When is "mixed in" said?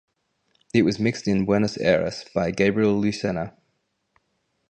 0.97-1.45